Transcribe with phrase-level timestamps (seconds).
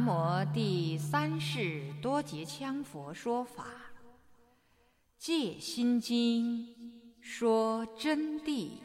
[0.00, 3.64] 南无第三世多杰羌佛说法，
[5.18, 6.66] 《戒心经》
[7.20, 8.78] 说真谛。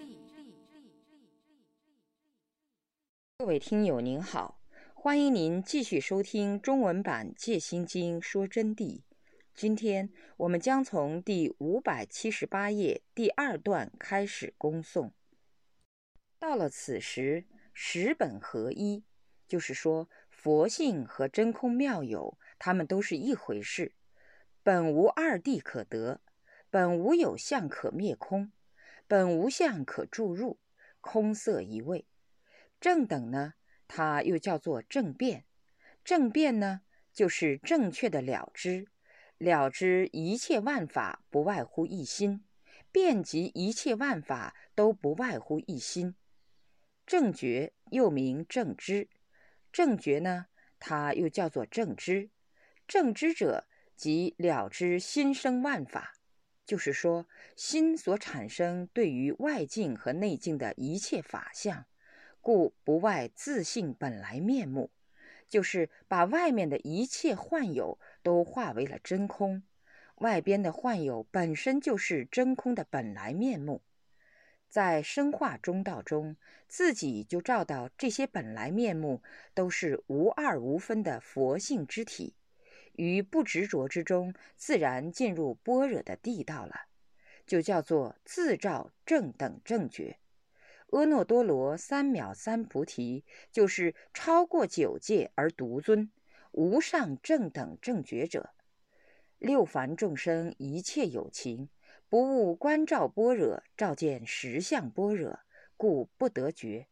[3.38, 4.60] 各位听友您好，
[4.94, 9.02] 欢迎您继续收听中文版《戒心经》说真谛。
[9.54, 15.12] 今天我们将从第五百七十八页第二段开始恭诵。
[16.38, 19.06] 到了此时，十本合一，
[19.48, 20.10] 就是说。
[20.46, 23.94] 佛性和真空妙有，它们都是一回事。
[24.62, 26.22] 本无二谛可得，
[26.70, 28.52] 本无有相可灭空，
[29.08, 30.60] 本无相可注入，
[31.02, 32.06] 空色一味。
[32.80, 33.56] 正等呢，
[33.88, 35.46] 它又叫做正变。
[36.04, 38.86] 正变呢，就是正确的了知，
[39.40, 42.46] 了知一切万法不外乎一心，
[42.92, 46.14] 遍及一切万法都不外乎一心。
[47.08, 49.10] 正觉又名正知。
[49.76, 50.46] 正觉呢，
[50.80, 52.30] 它又叫做正知。
[52.88, 53.66] 正知者，
[53.98, 56.14] 即了知心生万法，
[56.66, 61.86] 就是说，心所产生对于外境和内境的一切法相，
[62.40, 64.92] 故不外自性本来面目，
[65.50, 69.62] 就是把外面的一切幻有都化为了真空，
[70.20, 73.82] 外边的幻有本身就是真空的本来面目。
[74.70, 76.36] 在生化中道中，
[76.68, 79.22] 自己就照到这些本来面目
[79.54, 82.36] 都是无二无分的佛性之体，
[82.94, 86.88] 于不执着之中，自然进入般若的地道了，
[87.48, 90.18] 就叫做自照正等正觉。
[90.92, 96.12] 阿耨多罗三藐三菩提，就是超过九界而独尊，
[96.52, 98.52] 无上正等正觉者。
[99.40, 101.70] 六凡众生一切有情。
[102.08, 105.40] 不悟观照般若，照见实相般若，
[105.76, 106.88] 故不得觉。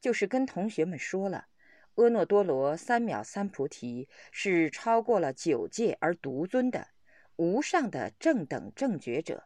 [0.00, 1.46] 就是跟同学们说了，
[1.94, 6.88] 阿耨多罗三藐三菩提是超过了九界而独尊的
[7.36, 9.44] 无上的正等正觉者。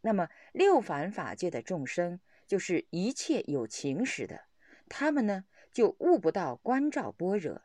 [0.00, 4.46] 那么六凡法界的众生，就是一切有情时的，
[4.88, 7.62] 他们呢就悟不到观照般若，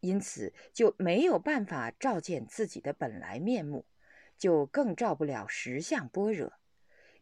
[0.00, 3.86] 因此就没有办法照见自己的本来面目。
[4.42, 6.54] 就更照不了实相般若，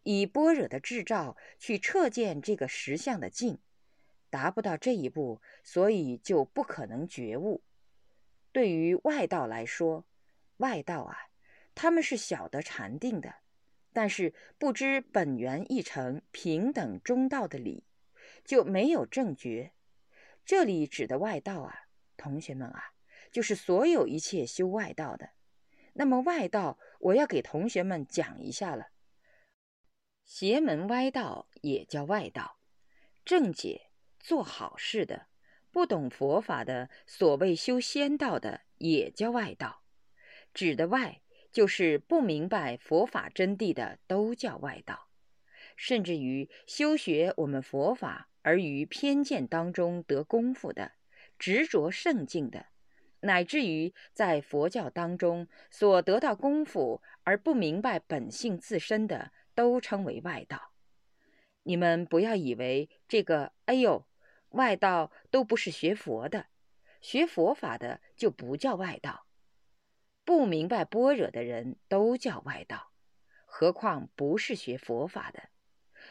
[0.04, 3.58] 以般若的智照去彻见这个实相的境，
[4.30, 7.62] 达不到这一步，所以就不可能觉悟。
[8.52, 10.06] 对于外道来说，
[10.56, 11.14] 外道啊，
[11.74, 13.34] 他们是晓得禅定的，
[13.92, 17.84] 但是不知本源一成平等中道的理，
[18.42, 19.72] 就没有正觉。
[20.46, 21.80] 这里指的外道啊，
[22.16, 22.94] 同学们啊，
[23.30, 25.32] 就是所有一切修外道的。
[25.94, 28.88] 那么外道，我要给同学们讲一下了。
[30.24, 32.60] 邪门歪道也叫外道，
[33.24, 35.26] 正解做好事的，
[35.70, 39.82] 不懂佛法的，所谓修仙道的，也叫外道。
[40.54, 45.08] 指的外，就是不明白佛法真谛的，都叫外道。
[45.76, 50.92] 甚至于修学我们佛法而于偏见当中得功夫的，
[51.38, 52.66] 执着圣境的。
[53.20, 60.72] 乃至于在佛教当中所得到功夫而不明白本性自身的，都称为外道。
[61.62, 64.06] 你们不要以为这个，哎呦，
[64.50, 66.46] 外道都不是学佛的，
[67.00, 69.26] 学佛法的就不叫外道。
[70.24, 72.92] 不明白般若的人都叫外道，
[73.44, 75.50] 何况不是学佛法的？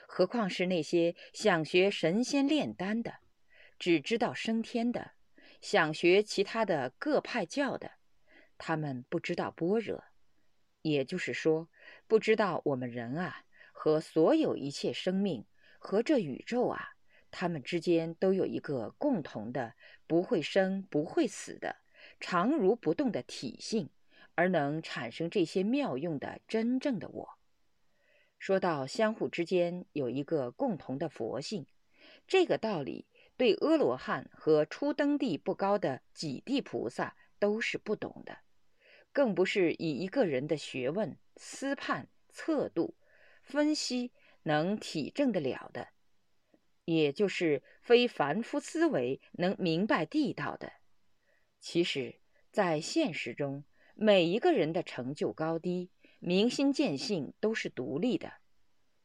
[0.08, 3.16] 何况是那些想学神仙炼丹的，
[3.80, 5.14] 只知道升天的？
[5.62, 7.92] 想学其他的各派教的，
[8.58, 10.04] 他们不知道般若，
[10.82, 11.70] 也就是说，
[12.08, 15.46] 不知道我们人啊和所有一切生命
[15.78, 16.96] 和这宇宙啊，
[17.30, 19.76] 他们之间都有一个共同的
[20.08, 21.76] 不会生不会死的
[22.20, 23.90] 常如不动的体性，
[24.36, 27.30] 而能产生这些妙用的真正的我。
[28.38, 31.68] 说到相互之间有一个共同的佛性，
[32.26, 33.06] 这个道理。
[33.40, 38.40] 对阿罗汉和初登地不高的几地菩萨都是不懂的，
[39.14, 42.98] 更不是以一个人的学问、思判、测度、
[43.42, 44.12] 分析
[44.44, 45.88] 能体证得了的，
[46.84, 50.74] 也就是非凡夫思维能明白地道的。
[51.62, 52.20] 其实，
[52.52, 53.64] 在现实中，
[53.96, 55.90] 每一个人的成就高低、
[56.20, 58.34] 明心见性都是独立的，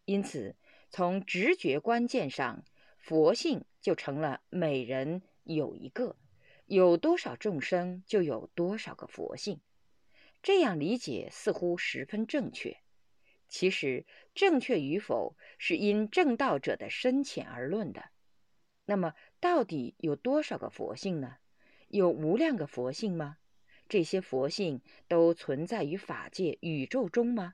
[0.06, 0.56] 因此
[0.90, 2.64] 从直觉关键上。
[2.98, 6.16] 佛性就成了每人有一个，
[6.64, 9.60] 有多少众生就有多少个佛性。
[10.42, 12.78] 这样理解似乎十分正确，
[13.46, 18.06] 其实正确与否是因正道者的深浅而论的。
[18.86, 21.36] 那么，到底有多少个佛性呢？
[21.88, 23.36] 有无量个佛性吗？
[23.86, 27.52] 这些佛性都存在于法界宇宙中吗？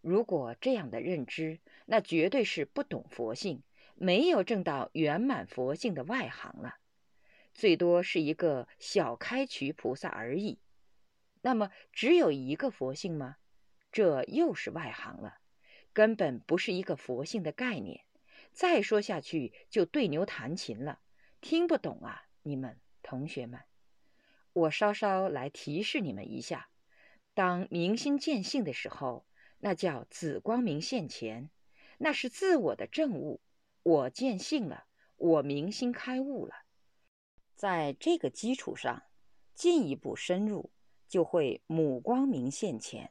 [0.00, 3.62] 如果这样的认知，那绝对是不懂佛性，
[4.00, 6.76] 没有证到圆满佛性的外行了，
[7.52, 10.60] 最多是一个小开渠菩萨而已。
[11.42, 13.36] 那么只有一个佛性吗？
[13.90, 15.38] 这又是外行了，
[15.92, 18.04] 根本不是一个佛性的概念。
[18.52, 21.00] 再说下去就对牛弹琴了，
[21.40, 22.24] 听不懂啊！
[22.42, 23.60] 你们同学们。
[24.52, 26.68] 我稍稍来提示你们一下：
[27.34, 29.26] 当明心见性的时候，
[29.58, 31.50] 那叫紫光明现前，
[31.98, 33.40] 那是自我的证悟。
[33.82, 34.84] 我见性了，
[35.16, 36.54] 我明心开悟了。
[37.54, 39.02] 在这个基础上，
[39.54, 40.70] 进一步深入，
[41.08, 43.10] 就会母光明现前。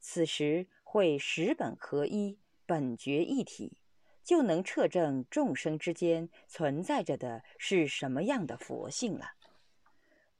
[0.00, 3.78] 此时会十本合一，本觉一体，
[4.22, 9.32] 就能测证众生之间存在着的是什么样的佛性了。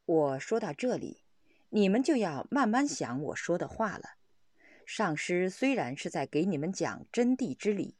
[0.04, 1.22] 我说到这里，
[1.70, 4.10] 你们就要慢慢想我说的话了。
[4.86, 7.96] 上师虽然是在给你们讲真谛之理，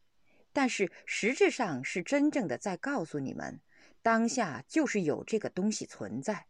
[0.54, 3.60] 但是实质上是真正的在告诉你们，
[4.02, 6.46] 当下就是有这个东西存在。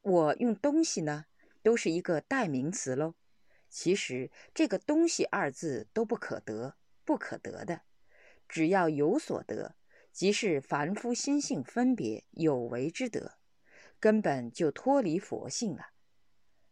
[0.00, 1.26] 我用“东西”呢，
[1.62, 3.14] 都是一个代名词喽。
[3.68, 7.82] 其实这个“东西”二字都不可得，不可得的。
[8.48, 9.74] 只要有所得，
[10.12, 13.32] 即是凡夫心性分别有为之德。
[13.98, 15.88] 根本就脱离佛性了。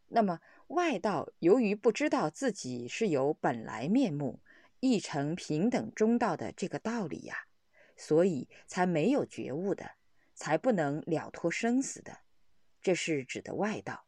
[0.07, 4.39] 那么外道由于不知道自己是有本来面目、
[4.85, 7.47] 一成平等中道的这个道理呀，
[7.97, 9.95] 所以才没有觉悟的，
[10.35, 12.19] 才不能了脱生死的。
[12.83, 14.05] 这是指的外道。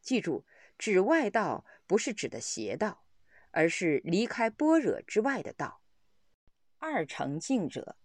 [0.00, 0.44] 记住，
[0.76, 3.04] 指外道不是指的邪道，
[3.52, 5.82] 而是离开般若之外的道。
[6.78, 7.96] 二成境者，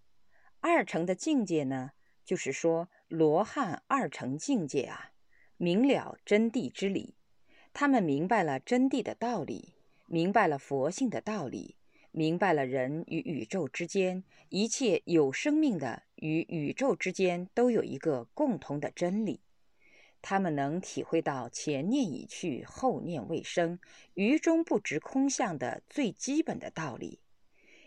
[0.60, 1.94] 二成的境界呢？
[2.24, 5.12] 就是说，罗汉二乘境界啊，
[5.58, 7.16] 明了真谛之理，
[7.74, 9.76] 他们明白了真谛的道理，
[10.06, 11.78] 明白了佛性的道理，
[12.16, 19.42] 明白了人与宇宙之间，一切有生命的与宇宙之间都有一个共同的真理。
[20.22, 23.80] 他们能体会到前念已去，后念未生，
[24.14, 27.20] 于中不执空相的最基本的道理。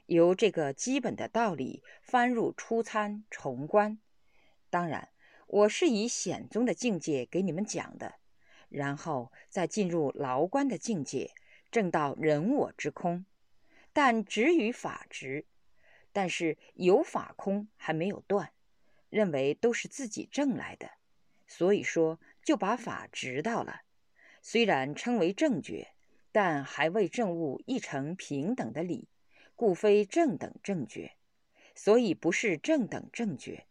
[0.06, 4.00] 由这个基本的道理翻入初参重观。
[4.70, 5.10] 当然，
[5.46, 8.16] 我是以显宗的境界给你们讲的，
[8.68, 11.30] 然后再进入牢关的境界，
[11.70, 13.24] 证到人我之空。
[13.96, 15.46] 但执于法执，
[16.12, 18.52] 但是有法空还没有断，
[19.08, 20.90] 认为都是自己证来的，
[21.46, 23.80] 所以说就把法执到了。
[24.42, 25.94] 虽然称为正觉，
[26.30, 29.08] 但还未证悟一成平等的理，
[29.54, 31.12] 故非正等正觉，
[31.74, 33.64] 所以不是正等正觉。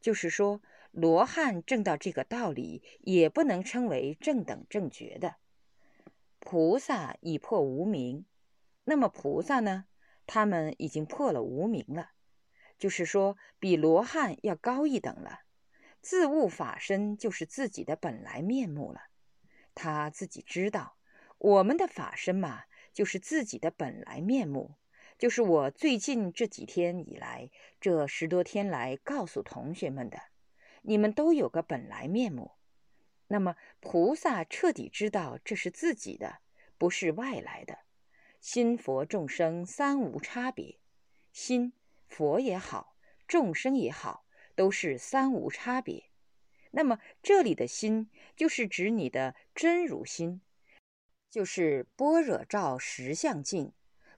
[0.00, 5.36] 就是说，罗汉证到这个道理，也不能称为正等正觉的。
[6.40, 8.24] 菩萨已破无明，
[8.90, 9.84] 那么菩萨呢？
[10.26, 12.10] 他们已经破了无明了，
[12.76, 15.42] 就是说，比罗汉要高一等了。
[16.00, 19.02] 自悟法身就是自己的本来面目了。
[19.76, 20.96] 他自己知道，
[21.38, 24.74] 我们的法身嘛，就是自己的本来面目。
[25.16, 27.48] 就是我最近这几天以来，
[27.80, 30.18] 这十多天来告诉同学们的，
[30.82, 32.50] 你们都有个本来面目。
[33.28, 36.38] 那么菩萨彻底知道这是自己的，
[36.76, 37.78] 不是外来的。
[38.40, 40.78] 心佛众生三无差别，
[41.30, 41.74] 心
[42.08, 42.96] 佛也好，
[43.28, 46.04] 众生也好，都是三无差别。
[46.70, 50.40] 那么这里的心，就是指你的真如心，
[51.30, 53.74] 就是般若照实相境。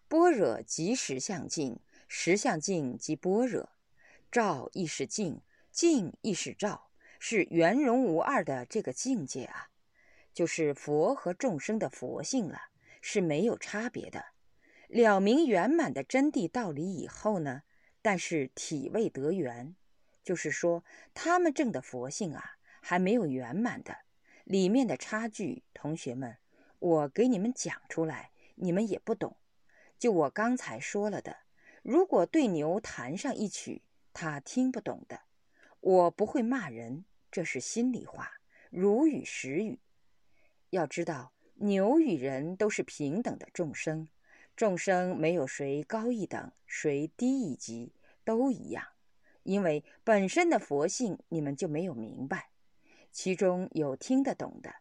[0.06, 3.70] 般若即实相境，实相境即般若，
[4.30, 5.40] 照亦是境，
[5.72, 9.70] 境亦是照，是圆融无二的这个境界啊，
[10.32, 12.68] 就是佛和众生的佛性了，
[13.02, 14.24] 是没有差别的。
[14.88, 17.64] 了明圆满的真谛道理以后呢，
[18.00, 19.74] 但是体未得圆，
[20.22, 23.98] 就是说他们证的佛性啊，还没有圆满的，
[24.44, 26.38] 里面的差距，同学们，
[26.78, 29.36] 我给你们讲出来，你们也不懂。
[29.98, 31.38] 就我刚才说了的，
[31.82, 33.82] 如果对牛弹上一曲，
[34.12, 35.22] 他听不懂的。
[35.80, 38.32] 我不会骂人，这是心里话，
[38.70, 39.80] 如语实语。
[40.70, 41.32] 要知道，
[41.64, 44.08] 牛与人都是平等的众生，
[44.56, 47.92] 众生没有谁高一等，谁低一级，
[48.24, 48.84] 都一样。
[49.44, 52.50] 因为本身的佛性，你们就没有明白。
[53.12, 54.74] 其中有听得懂的，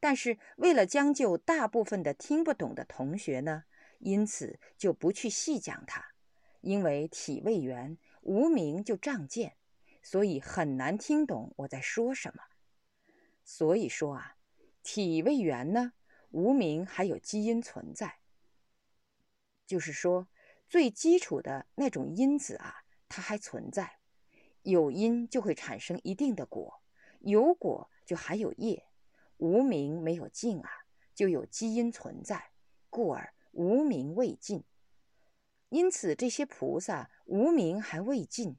[0.00, 3.62] 但是为了将就大部分的听不懂的同学呢？
[4.00, 6.06] 因此就不去细讲它，
[6.60, 9.54] 因为体未圆，无名就障见，
[10.02, 12.42] 所以很难听懂我在说什么。
[13.44, 14.36] 所以说啊，
[14.82, 15.92] 体未圆呢，
[16.30, 18.18] 无名还有基因存在。
[19.66, 20.28] 就是说，
[20.68, 23.98] 最基础的那种因子啊，它还存在。
[24.62, 26.82] 有因就会产生一定的果，
[27.20, 28.86] 有果就还有业。
[29.38, 30.70] 无名没有尽啊，
[31.14, 32.50] 就有基因存在，
[32.90, 34.64] 故而无名未尽。
[35.68, 38.56] 因此，这些菩萨无名还未尽，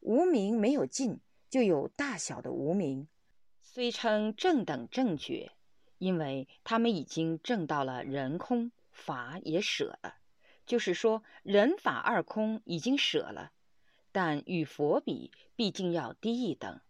[0.00, 3.08] 无名没有尽，就有大小的无名。
[3.62, 5.52] 虽称正等正觉，
[5.98, 10.16] 因为他们已经证到了人空法也舍了，
[10.66, 13.52] 就是说人法二空已经舍了，
[14.12, 16.80] 但与佛比，毕竟要低一等，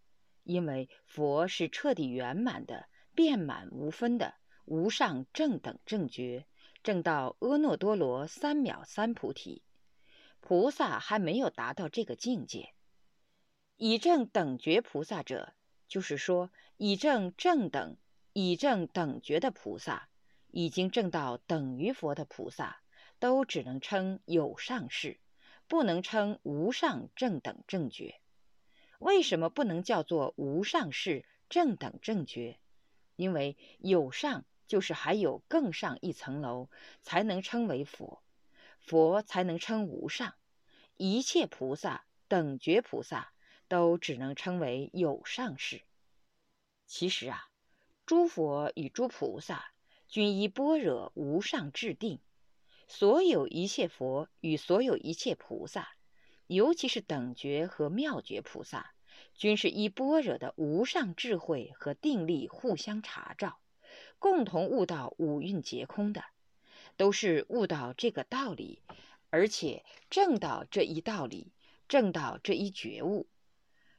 [0.43, 2.87] 因为佛是彻底圆满的。
[3.15, 4.35] 遍满无分的
[4.65, 6.45] 无上正等正觉，
[6.83, 9.63] 正到阿耨多罗三藐三菩提，
[10.39, 12.75] 菩萨还没有达到这个境界。
[13.75, 15.55] 以正等觉菩萨者，
[15.87, 17.97] 就是说以正正等、
[18.39, 20.09] 以正等觉的菩萨，
[20.51, 22.83] 已经证到等于佛的菩萨，
[23.17, 25.19] 都只能称有上士，
[25.67, 28.21] 不能称无上正等正觉。
[28.99, 32.59] 为什么不能叫做无上士正等正觉？
[33.15, 36.69] 因为有上就是还有更上一层楼，
[37.01, 38.21] 才能称为佛，
[38.79, 40.35] 佛才能称无上。
[40.95, 43.33] 一切菩萨等觉菩萨
[43.67, 45.81] 都只能称为有上士。
[46.85, 47.46] 其实啊，
[48.07, 49.65] 诸佛与诸菩萨
[50.07, 52.21] 均依般若无上智定，
[52.87, 55.89] 所有一切佛与所有一切菩萨，
[56.47, 58.93] 尤其是等觉和妙觉菩萨。
[59.33, 63.59] 均是依般若的无上智慧和定力互相查照，
[64.19, 66.23] 共同悟到五蕴皆空的，
[66.95, 68.81] 都是悟到这个道理，
[69.29, 71.51] 而且证到这一道理，
[71.89, 73.27] 证到这一觉悟。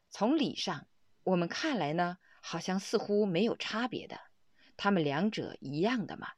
[0.09, 0.87] 从理上
[1.25, 4.21] 我们看来呢，好像似乎没有差别的，
[4.77, 6.29] 他们两者一样的嘛，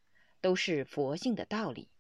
[0.40, 1.90] 都是佛性的道理。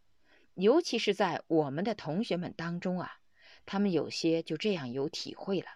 [0.54, 3.20] 尤其是在我们的同学们当中啊，
[3.64, 5.68] 他们有些就这样有体会了。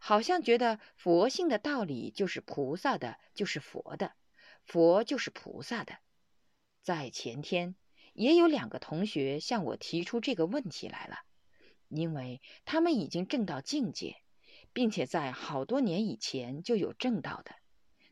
[0.00, 4.12] 好像觉得佛性的道理就是菩萨的，就是佛的，
[4.64, 5.98] 佛就是菩萨的。
[6.82, 7.74] 在前天
[8.12, 11.18] 也有两个同学向我提出这个问题来了，
[11.88, 14.16] 因为他们已经证到境界，
[14.78, 17.56] 并且在好多年以前就有证道的。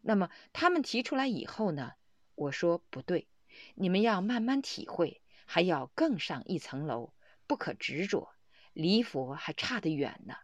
[0.00, 1.92] 那么他们提出来以后呢，
[2.34, 3.28] 我说不对，
[3.76, 7.12] 你们要慢慢体会，还要更上一层楼，
[7.46, 8.34] 不可执着，
[8.72, 10.34] 离佛还差得远呢。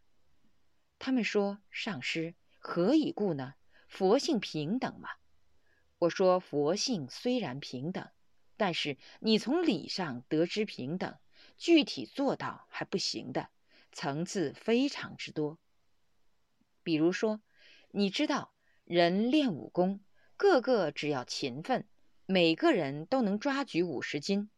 [1.00, 3.54] 他们说：“上师何以故呢？
[3.88, 5.08] 佛性平等嘛。”
[5.98, 8.08] 我说：“佛性虽然平等，
[8.56, 11.18] 但是你从理上得知平等，
[11.56, 13.48] 具体做到还不行的，
[13.90, 15.58] 层次非常之多。
[16.82, 17.40] 比如说，
[17.90, 18.52] 你知道
[18.84, 20.00] 人练武功，
[20.36, 21.86] 个个只要勤奋，
[22.26, 24.50] 每个人都能抓举五十斤，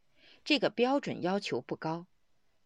[0.44, 2.06] 这个标准要求不高。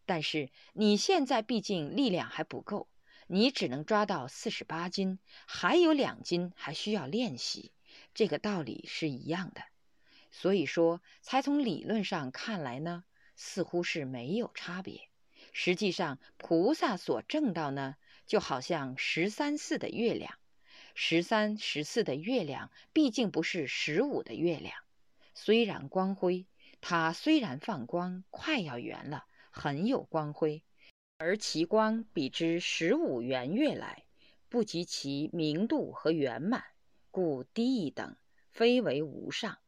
[0.06, 2.88] 但是你现在毕竟力量还不够。”
[3.30, 7.72] 你只能抓到四十八斤，还有两斤还需要练习，
[8.14, 9.60] 这个道理是一样的。
[10.30, 13.04] 所以说，才从理论上看来呢，
[13.36, 15.10] 似乎是没有差别。
[15.52, 17.96] 实际上，菩萨所证到呢，
[18.28, 20.38] 就好像十三四的月亮，
[20.94, 24.76] 十三十四的月亮毕竟不是十五的月亮，
[25.34, 26.46] 虽然光辉，
[26.80, 30.62] 它虽然放光快要圆了，很有光辉。
[31.16, 34.04] 而其光比之十五圆月来，
[34.48, 36.62] 不及其明度和圆满，
[37.10, 38.16] 故低一等，
[38.52, 39.58] 非为无上。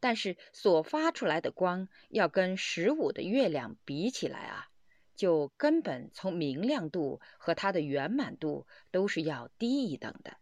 [0.00, 4.70] 但是所发出来的光，要跟十五的月亮比起来啊，
[5.18, 10.36] 就根本从明亮度和它的圆满度都是要低一等的，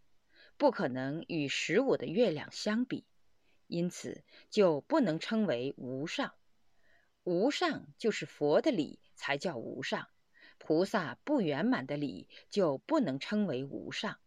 [0.59, 3.07] 不可能与十五的月亮相比，
[3.69, 6.35] 因此就不能称为无上。
[7.25, 10.09] 无上就是佛的理才叫无上。
[10.59, 14.19] 菩萨不圆满的理就不能称为无上。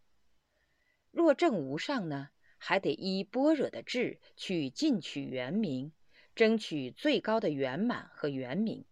[1.11, 5.91] 若证无上呢，还得依般若的智去进取圆明，
[6.33, 8.83] 争取最高的圆满和圆明。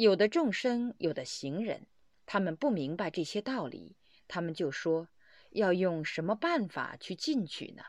[0.00, 1.86] 有的众生，有的行人，
[2.24, 5.08] 他们不明白这些道理，他们就说
[5.50, 7.82] 要用什么办法去进取呢？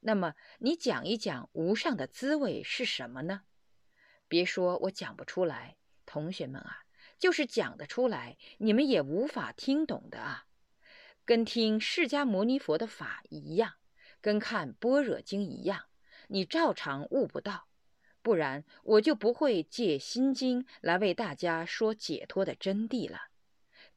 [0.00, 3.42] 那么你讲一讲无上的滋味是什么呢？
[4.26, 6.78] 别说我讲不出来，同学们啊。
[7.18, 10.46] 就是讲得出来，你们也无法听懂的啊，
[11.26, 13.74] 跟听释迦牟尼佛的法一样，
[14.22, 15.84] 跟看般若经一样，
[16.28, 17.68] 你照常悟不到。
[18.24, 23.28] 不然我就不会借心经来为大家说解脱的真谛了。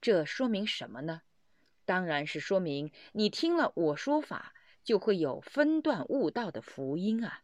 [0.02, 1.22] 这说明什么呢？
[1.86, 4.54] 当然是说明你听了我说法，
[4.84, 7.44] 就会有分段悟道的福音啊。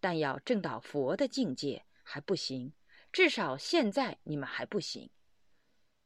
[0.00, 2.72] 但要证到佛的境界还不行，
[3.12, 5.10] 至少现在你们还不行。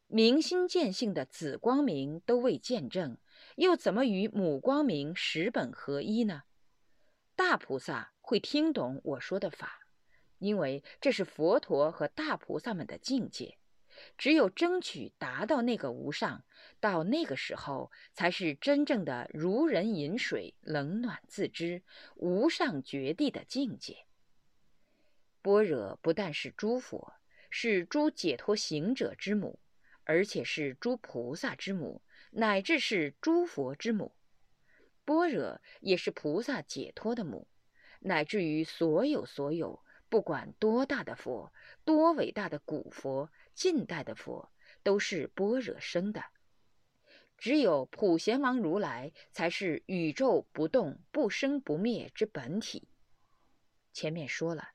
[0.09, 3.17] 明心见性的子光明都未见证，
[3.55, 6.43] 又怎么与母光明十本合一呢？
[7.37, 9.80] 大菩萨会听懂我说的法，
[10.41, 13.57] 因为这是佛陀和大菩萨们的境界。
[14.17, 16.43] 只有争取达到那个无上，
[16.81, 21.83] 到那个时候，才是真正的如人饮水，冷暖自知，
[22.17, 24.07] 无上绝地的境界。
[25.43, 27.15] 般若不但是诸佛，
[27.51, 29.59] 是诸解脱行者之母，
[30.05, 34.15] 而且是诸菩萨之母，乃至是诸佛之母。
[35.05, 37.49] 般若也是菩萨解脱的母，
[38.01, 41.53] 乃至于所有所有，不管多大的佛，
[41.85, 43.31] 多伟大的古佛。
[43.55, 44.51] 近代的佛
[44.83, 46.25] 都是般若生的，
[47.37, 52.89] 只有普贤王如来才是宇宙不动、不生不灭之本体。
[53.93, 54.71] 前面说了，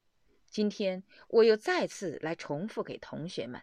[0.48, 3.62] 今天我又再次来重复给同学们，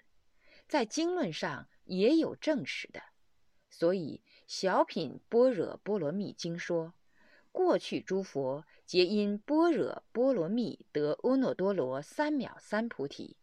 [0.66, 3.00] 在经论上也有证实的。
[3.70, 6.94] 所以小品般若波罗蜜经说，
[7.52, 13.36] 过去诸佛皆因般若波罗蜜得阿耨多罗三藐三菩提。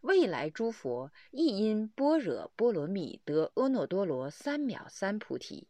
[0.00, 5.68] 未来诸佛亦因般若波罗蜜得阿耨多罗三藐三菩提。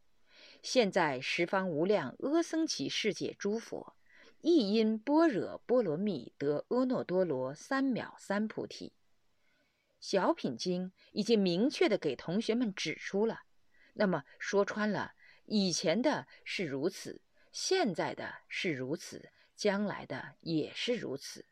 [0.63, 3.95] 现在十方无量阿僧祇世界诸佛
[4.41, 8.93] 亦因般若波罗蜜得阿耨多罗三藐三菩提。
[10.01, 13.41] 小品经已经明确的给同学们指出了。
[13.95, 15.13] 那么说穿了，
[15.45, 17.21] 以前的是如此，
[17.53, 21.47] 现在的是如此，将来的也是如此，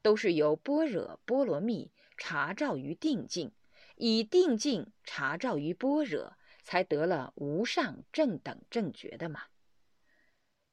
[0.00, 1.90] 都是由般若波罗蜜。
[2.20, 3.52] 查照于定境，
[3.94, 9.44] 以定境查照于般若，才得了无上正等正觉的嘛。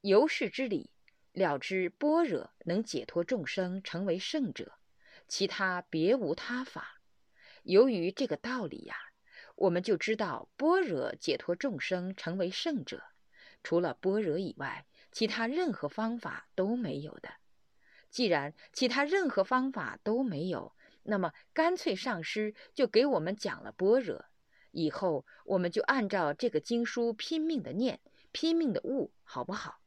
[0.02, 0.90] 由是之理，
[1.34, 4.80] 了知般若能解脱众生，成为圣者，
[5.28, 7.00] 其他别无他法。
[7.62, 8.96] 由于这个道理呀，
[9.56, 13.04] 我们就知道般若解脱众生，成为圣者，
[13.66, 17.30] 除了般若以外，其他任何方法都没有的。
[18.12, 24.24] 既然其他任何方法都没有，那么，干脆上师就给我们讲了般若，
[24.70, 28.00] 以后我们就按照这个经书拼命的念，
[28.32, 29.82] 拼命的悟，好不好？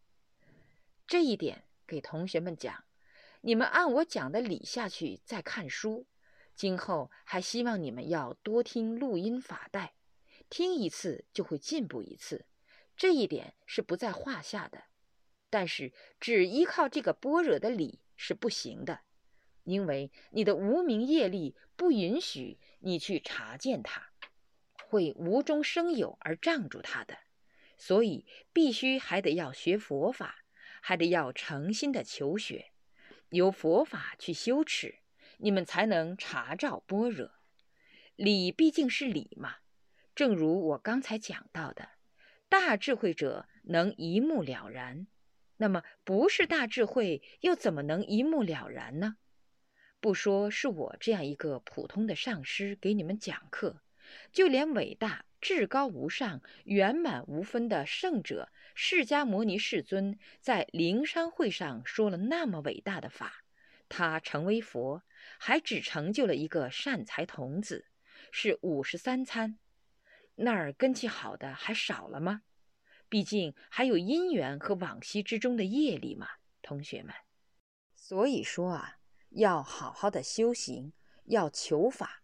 [1.06, 2.82] 这一点给同学们讲，
[3.42, 6.04] 你们按我讲的理下去再看书。
[6.56, 9.94] 今后还希望你们要多听录音法带，
[10.50, 12.44] 听一次就会进步一次，
[12.98, 14.84] 这一点是不在话下的。
[15.48, 19.00] 但是只依靠这个般若的理是不行的。
[19.64, 24.10] 因为你的无名业力不允许你去查见它，
[24.86, 27.18] 会无中生有而障住它的，
[27.76, 30.44] 所以必须还得要学佛法，
[30.80, 32.72] 还得要诚心的求学，
[33.28, 35.00] 由佛法去修持，
[35.36, 37.30] 你们才能查照般若。
[38.16, 39.56] 理毕竟是理嘛，
[40.14, 41.90] 正如我刚才讲到的，
[42.48, 45.06] 大智慧者能一目了然，
[45.58, 49.16] 那么不是大智慧又怎么能一目了然呢？
[50.00, 53.82] 不说是我这样一个普通的上师给你们讲课，
[54.32, 63.44] 就连伟大、至高无上、圆满无分的圣者释迦牟尼世尊，在灵山会上说了那么伟大的法，
[63.88, 65.02] 他成为佛，
[65.38, 67.86] 还只成就了一个善财童子，
[68.30, 69.58] 是五十三参，
[70.38, 72.42] 那儿根气好的还少了吗？
[73.08, 76.26] 毕竟还有因缘和往昔之中的业力嘛，
[76.62, 77.14] 同学们。
[77.94, 78.94] 所以说啊。
[79.32, 82.22] 要好好的修行，要求法，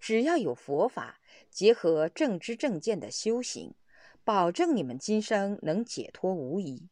[0.00, 3.74] 只要有佛法，结合正知正见的修行，
[4.24, 6.88] 保证你们今生能解脱无疑。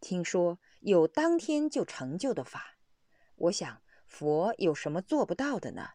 [0.00, 2.76] 听说有当天就成就的法，
[3.34, 5.94] 我想佛有什么做不到的呢？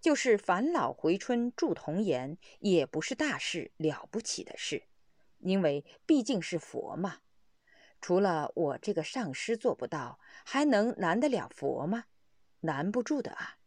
[0.00, 4.84] 就是返老回春铸童颜，也不是大事了不起的事，
[5.40, 7.18] 因为毕竟是佛嘛。
[8.00, 12.06] 除了我这个上师做不到，还能难得了佛吗？
[12.60, 13.58] 难不住的啊，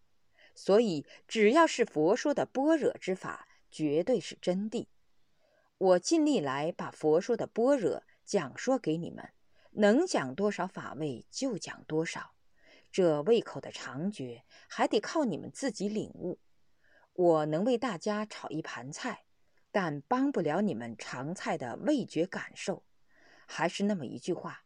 [0.55, 4.87] 所以只要是佛说的般若之法，绝对是真谛。
[5.77, 9.29] 我尽力来把佛说的般若讲说给你们，
[9.71, 12.33] 能讲多少法位就讲多少。
[12.93, 16.39] 这胃口的长觉还得靠你们自己领悟。
[17.13, 19.25] 我能为大家炒一盘菜，
[19.71, 22.83] 但帮不了你们尝菜的味觉感受。
[23.47, 24.63] 还是那么一句话。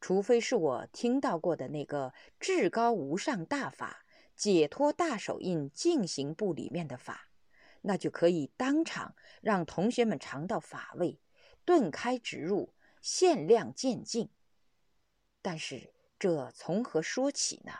[0.00, 4.04] 除非是我听到过的那个至高无上大法
[4.34, 7.28] 解脱大手印进行部里面的法，
[7.82, 11.20] 那就可以当场让同学们尝到法味，
[11.64, 14.30] 顿开直入，限量渐进。
[15.42, 17.72] 但是这从何说起呢？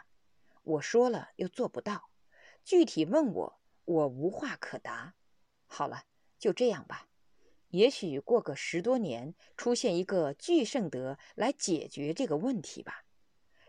[0.63, 2.09] 我说了又做不到，
[2.65, 5.15] 具体问我，我无话可答。
[5.67, 6.05] 好了，
[6.39, 7.09] 就这样吧。
[7.69, 13.05] 也许过个十多年，出现一个巨圣德来解决这个问题吧。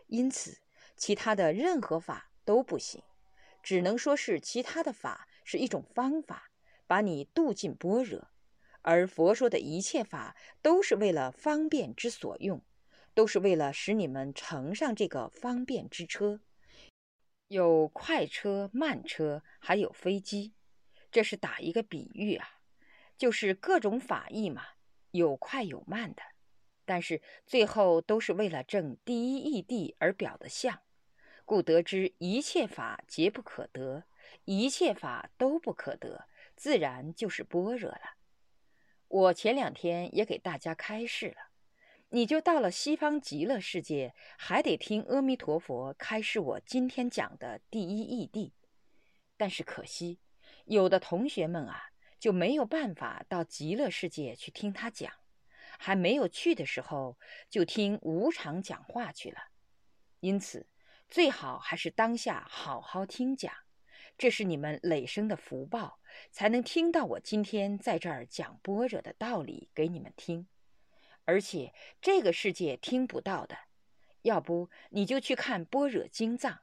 [0.06, 0.62] 因此，
[0.96, 3.02] 其他的任何法都不行，
[3.62, 6.50] 只能说是其他的法是一种方法，
[6.86, 8.30] 把你渡进般若。
[8.80, 12.64] 而佛说的一切法都是为了方便之所用，
[13.14, 16.40] 都是为了使你们乘上这个方便之车。
[17.48, 20.54] 有快车、慢车，还有飞机。
[21.10, 22.48] 这是打一个比喻啊。
[23.18, 24.64] 就是各种法义嘛，
[25.12, 26.22] 有快有慢的，
[26.84, 30.80] 但是最后都是为了证第一义谛而表的相，
[31.44, 34.04] 故得知一切法皆不可得，
[34.44, 38.16] 一切法都不可得，自然就是般若了。
[39.06, 41.51] 我前两天也给大家开示了，
[42.14, 48.52] 你就到了西方极乐世界，还得听阿弥陀佛开示我今天讲的第一义谛。
[49.36, 50.20] 但是可惜，
[50.66, 51.88] 有的同学们啊。
[52.22, 55.12] 就没有办法到极乐世界去听他讲，
[55.76, 57.18] 还没有去的时候
[57.50, 59.48] 就听无常讲话去了。
[60.20, 60.68] 因此，
[61.08, 63.52] 最好还是当下好好听讲，
[64.16, 65.98] 这是你们累生的福报，
[66.30, 70.46] 才能听到我今天在这儿讲般若的道理给你们听。
[71.24, 73.56] 而且这个世界听不到的，
[74.22, 76.60] 要不你就去看般若经藏，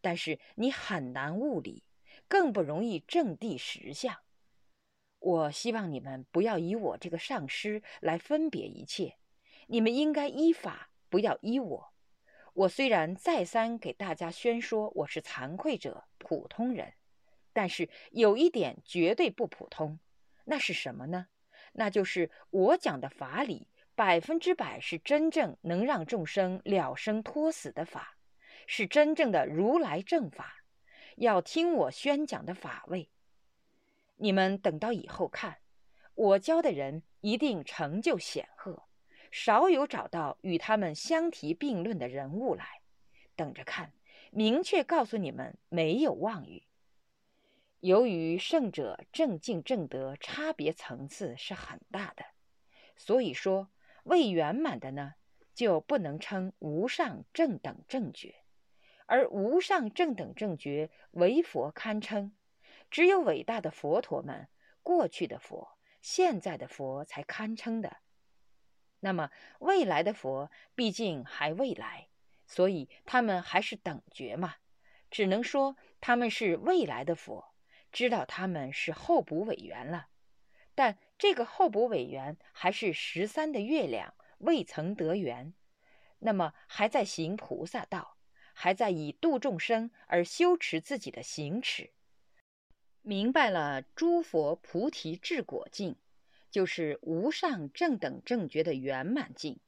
[0.00, 1.84] 但是你很难悟理，
[2.26, 4.18] 更不容易正地实相。
[5.18, 9.18] 我希望你们不要以我这个上师来分别一切，
[9.68, 11.92] 你们应该依法，不要依我。
[12.54, 16.94] 我虽然再三给大家宣说我是惭愧者、普通人，
[17.52, 20.00] 但是有一点绝对不普通，
[20.44, 21.28] 那是什么呢？
[21.74, 23.68] 那就是我讲的法理
[24.04, 28.16] 百分之百是真正能让众生了生脱死的法，
[28.66, 30.64] 是真正的如来正法，
[31.14, 33.10] 要听我宣讲的法位。
[34.16, 35.58] 你们等到以后看，
[36.16, 38.82] 我教的人一定成就显赫，
[39.30, 42.66] 少有找到与他们相提并论的人物来。
[43.36, 43.92] 等着看，
[44.32, 46.64] 明确告诉你们，没有妄语。
[47.78, 52.24] 由于圣者正境正德差别层次是很大的，
[52.96, 53.68] 所以说
[54.04, 55.14] 未圆满的呢，
[55.54, 58.34] 就不能称无上正等正觉，
[59.06, 62.32] 而无上正等正觉为佛堪称。
[62.90, 64.48] 只有伟大的佛陀们，
[64.82, 67.98] 过去的佛、现在的佛才堪称的。
[69.00, 72.08] 那么未来的佛，毕竟还未来，
[72.46, 74.56] 所以他们还是等觉嘛。
[75.10, 77.52] 只能说他们是未来的佛，
[77.90, 80.08] 知道他们是候补委员了。
[80.74, 85.54] 但这个候补委员还是十三的月亮，未曾得圆，
[86.18, 88.16] 那么还在行菩萨道，
[88.54, 91.92] 还在以度众生而修持自己的行持。
[93.02, 95.94] 明白了，诸佛菩提智果境，
[96.50, 99.60] 就是无上正等正觉的圆满境，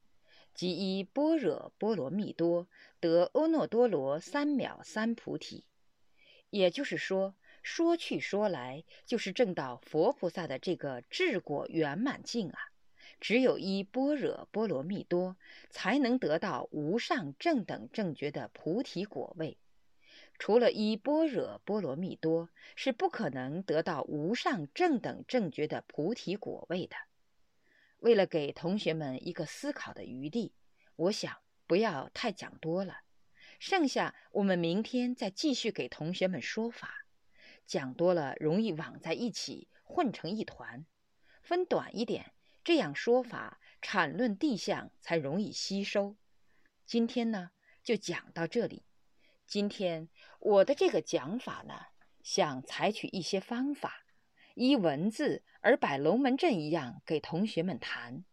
[0.53, 2.67] 即依般若波罗蜜多
[2.99, 5.63] 得阿耨多罗三藐三菩提。
[6.49, 7.33] 也就是说，
[7.65, 12.59] 说去说来，就是证到佛菩萨的这个智果圆满境啊！
[13.19, 15.35] 只有依般若波罗蜜多，
[15.71, 19.57] 才能得到无上正等正觉的菩提果位。
[20.37, 26.95] 除了依般若波罗蜜多，是不可能得到无上正等正觉的菩提果位的。
[27.97, 30.53] 为了给同学们一个思考的余地，
[30.95, 32.99] 我想不要太讲多了，
[33.57, 37.04] 剩下我们明天再继续给同学们说法。
[37.65, 40.85] 讲多了容易网在一起，混成一团，
[41.41, 46.15] 分短一点，这样说法阐论地相才容易吸收。
[46.85, 47.51] 今天呢，
[47.83, 48.83] 就讲到这里。
[49.47, 51.87] 今天我的这个讲法呢，
[52.21, 54.05] 想采取一些方法，
[54.53, 58.23] 依文字而摆龙门阵一样给同学们谈，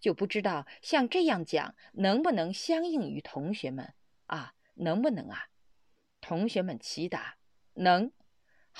[0.00, 3.94] 就不知道像这样讲能不能相应于同学们
[4.26, 4.54] 啊？
[4.74, 5.48] 能不能啊？
[6.20, 7.36] 同学们齐答：
[7.74, 8.12] 能。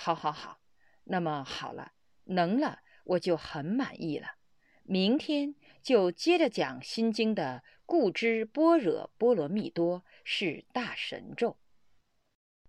[0.00, 0.60] 好，好，好。
[1.02, 1.90] 那么好了，
[2.26, 4.36] 能了，我就很满意了。
[4.84, 11.58] 明天就接着讲《心经》的“故知般若波罗蜜多是大神咒”。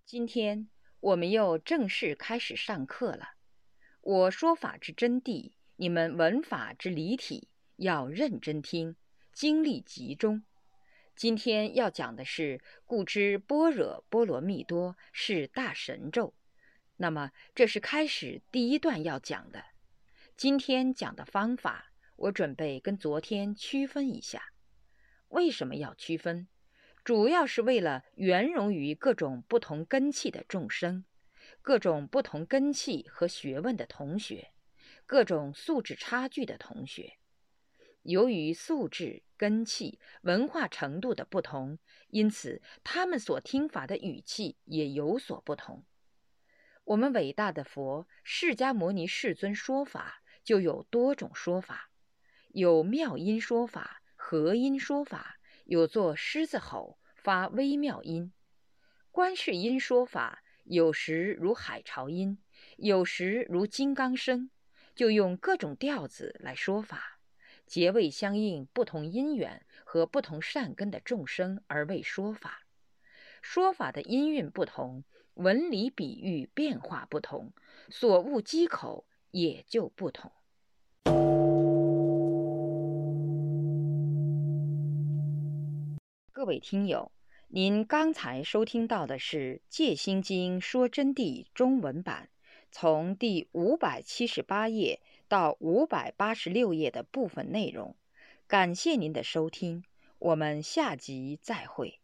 [0.04, 3.34] 今天我们又正式开始上课了。
[4.00, 8.96] 我说法之真谛，你们闻法之理体，要认真听，
[9.32, 10.42] 精力集中。
[11.14, 16.34] 今天要讲的是“故知般若波罗蜜多是大神咒”。
[17.02, 19.64] 那么这是开始第一段要讲的。
[20.36, 24.52] 今天讲的方法，我准备跟昨天区分一下。
[25.28, 26.46] 为什么要区分？
[27.02, 31.06] 主要是为了圆融于各种不同根器的众生，
[31.62, 34.52] 各种不同根器和学问的同学，
[35.06, 37.14] 各种素质差距的同学。
[38.02, 45.82] 由于素质、根器、文化程度的不同，因此他们所听法的语气也有所不同。
[46.84, 51.90] 我们伟大的佛释迦牟尼世尊说法就有多种说法，
[52.48, 55.36] 有妙音说法、和音说法。
[55.66, 58.32] 有作狮子吼发微妙音，
[59.12, 62.42] 观世音说法有时如海潮音，
[62.76, 64.50] 有时如金刚声，
[64.96, 67.20] 就用各种调子来说法，
[67.66, 72.62] 结位相应不同因缘和不同善根的众生而为说法。
[73.40, 75.04] 说法的音韵不同，
[75.40, 77.50] 文理比喻变化不同，
[77.88, 80.30] 所悟机口也就不同。
[86.30, 87.10] 各位听友，
[87.48, 92.28] 您刚才收听到的是《戒心经说真谛》中文版，
[92.70, 97.96] 从第五百七十八页到五百八十六页的部分内容。
[98.46, 99.84] 感谢您的收听，
[100.18, 101.98] 我们下集再会。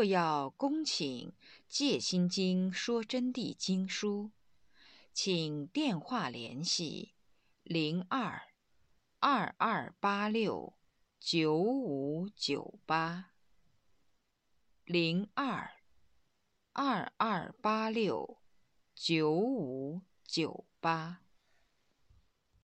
[0.00, 1.28] 若要恭请。
[1.68, 4.30] 《戒心经说真谛经书，
[5.12, 7.12] 请电话联系
[7.62, 8.48] 零二
[9.18, 10.72] 二二八六
[11.18, 13.32] 九五九八
[14.86, 15.70] 零二
[16.72, 18.38] 二二八六
[18.94, 21.20] 九五九八。